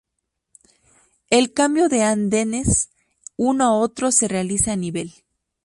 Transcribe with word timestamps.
El 1.29 1.53
cambio 1.53 1.87
de 1.87 2.01
andenes 2.01 2.89
uno 3.37 3.65
a 3.65 3.73
otro 3.73 4.11
se 4.11 4.27
realiza 4.27 4.71
a 4.71 4.75
nivel. 4.75 5.13